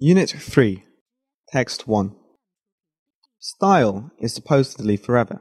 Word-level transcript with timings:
Unit 0.00 0.28
3 0.28 0.82
Text 1.52 1.86
1 1.86 2.16
Style 3.38 4.10
is 4.18 4.34
supposedly 4.34 4.96
forever. 4.96 5.40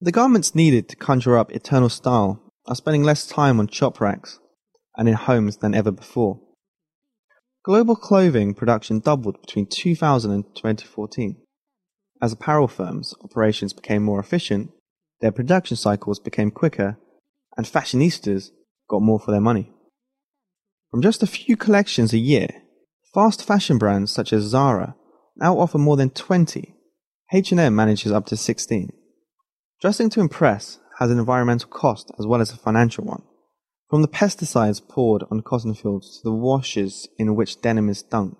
The 0.00 0.12
garments 0.12 0.54
needed 0.54 0.88
to 0.88 0.94
conjure 0.96 1.36
up 1.36 1.50
eternal 1.50 1.88
style 1.88 2.40
are 2.66 2.76
spending 2.76 3.02
less 3.02 3.26
time 3.26 3.58
on 3.58 3.66
shop 3.66 4.00
racks 4.00 4.38
and 4.96 5.08
in 5.08 5.16
homes 5.16 5.56
than 5.56 5.74
ever 5.74 5.90
before. 5.90 6.38
Global 7.64 7.96
clothing 7.96 8.54
production 8.54 9.00
doubled 9.00 9.40
between 9.40 9.66
2000 9.66 10.30
and 10.30 10.44
2014. 10.54 11.36
As 12.22 12.32
apparel 12.32 12.68
firms' 12.68 13.12
operations 13.24 13.72
became 13.72 14.04
more 14.04 14.20
efficient, 14.20 14.70
their 15.20 15.32
production 15.32 15.76
cycles 15.76 16.20
became 16.20 16.52
quicker, 16.52 16.96
and 17.56 17.66
fashionistas 17.66 18.52
got 18.88 19.02
more 19.02 19.18
for 19.18 19.32
their 19.32 19.40
money. 19.40 19.72
From 20.92 21.02
just 21.02 21.24
a 21.24 21.26
few 21.26 21.56
collections 21.56 22.12
a 22.12 22.18
year, 22.18 22.48
fast 23.12 23.44
fashion 23.44 23.78
brands 23.78 24.12
such 24.12 24.32
as 24.32 24.44
Zara 24.44 24.94
now 25.36 25.58
offer 25.58 25.78
more 25.78 25.96
than 25.96 26.10
20. 26.10 26.74
H&M 27.32 27.74
manages 27.74 28.12
up 28.12 28.26
to 28.26 28.36
16. 28.36 28.90
Dressing 29.80 30.10
to 30.10 30.20
impress 30.20 30.78
has 30.98 31.10
an 31.10 31.18
environmental 31.18 31.68
cost 31.68 32.10
as 32.18 32.26
well 32.26 32.40
as 32.40 32.52
a 32.52 32.56
financial 32.56 33.04
one. 33.04 33.22
From 33.88 34.02
the 34.02 34.08
pesticides 34.08 34.86
poured 34.86 35.24
on 35.30 35.42
cotton 35.42 35.74
fields 35.74 36.18
to 36.18 36.24
the 36.24 36.34
washes 36.34 37.08
in 37.18 37.36
which 37.36 37.62
denim 37.62 37.88
is 37.88 38.02
dunked, 38.02 38.36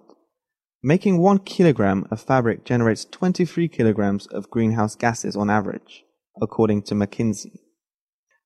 making 0.82 1.18
one 1.18 1.38
kilogram 1.38 2.06
of 2.10 2.20
fabric 2.20 2.64
generates 2.64 3.04
23 3.04 3.68
kilograms 3.68 4.26
of 4.26 4.50
greenhouse 4.50 4.94
gases 4.94 5.36
on 5.36 5.48
average, 5.48 6.04
according 6.40 6.82
to 6.82 6.94
McKinsey. 6.94 7.60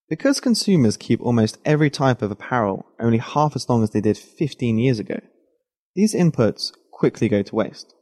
Because 0.07 0.39
consumers 0.39 0.95
keep 0.95 1.21
almost 1.21 1.57
every 1.65 1.89
type 1.89 2.21
of 2.21 2.31
apparel 2.31 2.85
only 2.99 3.17
half 3.17 3.55
as 3.55 3.67
long 3.67 3.83
as 3.83 3.89
they 3.89 4.01
did 4.01 4.17
15 4.17 4.77
years 4.77 4.99
ago, 4.99 5.19
these 5.95 6.13
inputs 6.13 6.71
quickly 6.91 7.29
go 7.29 7.41
to 7.41 7.55
waste. 7.55 7.93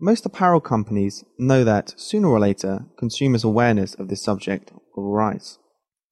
Most 0.00 0.24
apparel 0.24 0.60
companies 0.60 1.24
know 1.38 1.62
that 1.64 1.94
sooner 1.98 2.28
or 2.28 2.40
later 2.40 2.86
consumers' 2.98 3.44
awareness 3.44 3.94
of 3.94 4.08
this 4.08 4.22
subject 4.22 4.72
will 4.96 5.12
rise. 5.12 5.58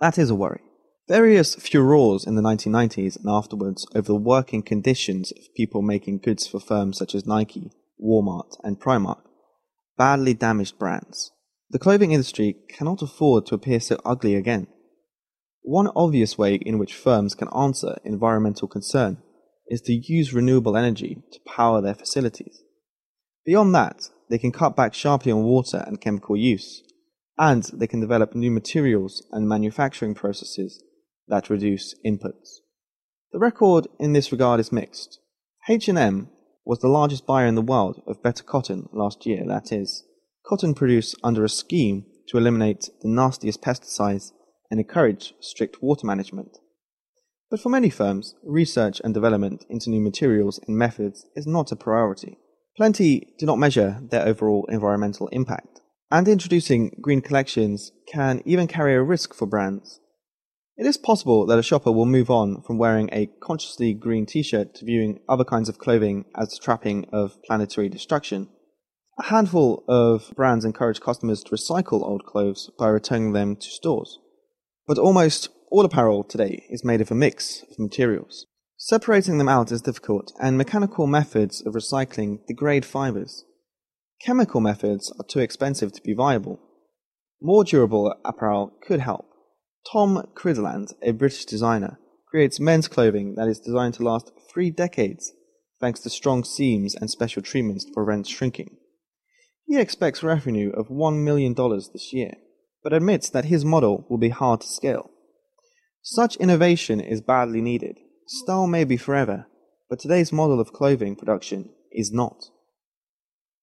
That 0.01 0.19
is 0.19 0.31
a 0.31 0.35
worry. 0.35 0.61
Various 1.09 1.57
furores 1.57 2.27
in 2.27 2.35
the 2.35 2.43
1990s 2.43 3.17
and 3.17 3.31
afterwards 3.31 3.87
over 3.95 4.09
the 4.09 4.17
working 4.17 4.63
conditions 4.63 5.33
of 5.33 5.55
people 5.57 5.81
making 5.81 6.19
goods 6.19 6.47
for 6.47 6.61
firms 6.61 6.99
such 6.99 7.15
as 7.15 7.27
Nike, 7.27 7.71
Walmart, 7.99 8.57
and 8.63 8.79
Primark 8.79 9.21
badly 9.99 10.33
damaged 10.33 10.79
brands. 10.79 11.33
The 11.71 11.79
clothing 11.79 12.13
industry 12.13 12.57
cannot 12.71 13.03
afford 13.03 13.45
to 13.47 13.55
appear 13.55 13.81
so 13.81 14.01
ugly 14.05 14.37
again. 14.37 14.69
One 15.63 15.91
obvious 15.95 16.39
way 16.39 16.55
in 16.55 16.79
which 16.79 16.95
firms 16.95 17.35
can 17.35 17.49
answer 17.55 17.99
environmental 18.05 18.69
concern 18.69 19.19
is 19.69 19.81
to 19.83 19.93
use 19.93 20.33
renewable 20.33 20.77
energy 20.77 21.23
to 21.33 21.41
power 21.47 21.81
their 21.81 21.95
facilities. 21.95 22.63
Beyond 23.45 23.75
that, 23.75 24.11
they 24.31 24.39
can 24.39 24.53
cut 24.53 24.77
back 24.77 24.95
sharply 24.95 25.33
on 25.33 25.45
water 25.45 25.85
and 25.87 26.01
chemical 26.01 26.37
use, 26.37 26.83
and 27.39 27.65
they 27.73 27.87
can 27.87 28.01
develop 28.01 28.35
new 28.35 28.51
materials 28.51 29.23
and 29.33 29.49
manufacturing 29.49 30.15
processes 30.15 30.83
that 31.29 31.51
reduce 31.51 31.95
inputs. 32.05 32.59
The 33.33 33.39
record 33.39 33.87
in 33.99 34.13
this 34.13 34.33
regard 34.33 34.61
is 34.61 34.73
mixed. 34.73 35.21
H&M 35.69 36.31
was 36.65 36.79
the 36.81 36.89
largest 36.89 37.27
buyer 37.27 37.47
in 37.47 37.55
the 37.55 37.63
world 37.63 38.03
of 38.07 38.23
better 38.23 38.43
cotton 38.43 38.89
last 38.93 39.27
year, 39.27 39.45
that 39.47 39.73
is, 39.73 40.05
cotton 40.47 40.75
produced 40.75 41.17
under 41.23 41.45
a 41.45 41.49
scheme 41.49 42.05
to 42.29 42.39
eliminate 42.39 42.91
the 43.03 43.09
nastiest 43.09 43.63
pesticides 43.63 44.33
and 44.71 44.81
encourage 44.81 45.35
strict 45.41 45.83
water 45.83 46.07
management. 46.07 46.59
But 47.51 47.61
for 47.61 47.71
many 47.71 47.89
firms, 47.89 48.35
research 48.45 49.01
and 49.03 49.15
development 49.15 49.65
into 49.71 49.91
new 49.91 50.01
materials 50.01 50.61
and 50.67 50.77
methods 50.77 51.27
is 51.35 51.47
not 51.47 51.73
a 51.73 51.77
priority. 51.77 52.39
Plenty 52.77 53.35
do 53.39 53.47
not 53.47 53.59
measure 53.59 54.01
their 54.11 54.27
overall 54.27 54.67
environmental 54.69 55.29
impact, 55.29 55.81
and 56.11 56.29
introducing 56.29 56.97
green 57.01 57.23
collections 57.23 57.91
can 58.07 58.43
even 58.45 58.67
carry 58.67 58.95
a 58.95 59.03
risk 59.03 59.35
for 59.35 59.47
brands. 59.47 60.01
It 60.77 60.87
is 60.87 60.97
possible 60.97 61.45
that 61.47 61.59
a 61.59 61.63
shopper 61.63 61.91
will 61.91 62.07
move 62.07 62.31
on 62.31 62.63
from 62.63 62.79
wearing 62.79 63.09
a 63.13 63.31
consciously 63.43 63.95
green 63.95 64.27
t 64.27 64.43
shirt 64.43 64.75
to 64.77 64.85
viewing 64.85 65.19
other 65.29 65.43
kinds 65.43 65.69
of 65.69 65.79
clothing 65.79 66.27
as 66.37 66.51
the 66.51 66.59
trapping 66.63 67.07
of 67.13 67.43
planetary 67.43 67.89
destruction. 67.89 68.49
A 69.19 69.25
handful 69.25 69.83
of 69.89 70.33
brands 70.37 70.65
encourage 70.65 71.01
customers 71.01 71.43
to 71.43 71.51
recycle 71.51 72.03
old 72.03 72.25
clothes 72.25 72.71
by 72.79 72.89
returning 72.89 73.33
them 73.33 73.57
to 73.57 73.67
stores. 73.67 74.21
But 74.87 74.99
almost 74.99 75.49
all 75.71 75.85
apparel 75.85 76.25
today 76.25 76.65
is 76.71 76.85
made 76.85 77.01
of 77.01 77.11
a 77.11 77.15
mix 77.15 77.63
of 77.71 77.79
materials. 77.79 78.47
Separating 78.77 79.39
them 79.39 79.49
out 79.49 79.73
is 79.73 79.83
difficult, 79.83 80.33
and 80.41 80.57
mechanical 80.57 81.07
methods 81.07 81.61
of 81.67 81.75
recycling 81.75 82.39
degrade 82.47 82.85
fibers. 82.85 83.45
Chemical 84.21 84.61
methods 84.61 85.13
are 85.19 85.27
too 85.27 85.41
expensive 85.41 85.93
to 85.93 86.03
be 86.03 86.15
viable. 86.15 86.61
More 87.41 87.65
durable 87.65 88.15
apparel 88.25 88.73
could 88.83 89.01
help. 89.01 89.27
Tom 89.93 90.27
Cridland, 90.35 90.93
a 91.03 91.13
British 91.13 91.45
designer, 91.45 91.99
creates 92.27 92.61
men's 92.61 92.89
clothing 92.89 93.35
that 93.37 93.49
is 93.49 93.61
designed 93.61 93.95
to 93.95 94.03
last 94.03 94.31
three 94.53 94.71
decades 94.71 95.33
thanks 95.81 96.01
to 96.01 96.11
strong 96.11 96.45
seams 96.45 96.95
and 96.95 97.11
special 97.11 97.43
treatments 97.43 97.85
to 97.85 97.93
prevent 97.93 98.27
shrinking. 98.27 98.77
He 99.67 99.79
expects 99.79 100.23
revenue 100.23 100.71
of 100.71 100.89
$1 100.89 101.23
million 101.23 101.55
this 101.55 102.13
year, 102.13 102.35
but 102.83 102.93
admits 102.93 103.29
that 103.31 103.47
his 103.47 103.65
model 103.65 104.07
will 104.09 104.19
be 104.19 104.31
hard 104.31 104.63
to 104.63 104.67
scale. 104.67 105.11
Such 106.03 106.37
innovation 106.37 107.01
is 107.01 107.21
badly 107.21 107.61
needed 107.61 107.99
Style 108.31 108.67
may 108.67 108.85
be 108.85 108.99
forever, 108.99 109.47
but 109.89 109.99
today's 109.99 110.35
model 110.35 110.61
of 110.61 110.71
clothing 110.71 111.17
production 111.17 111.71
is 111.91 112.13
not. 112.13 112.51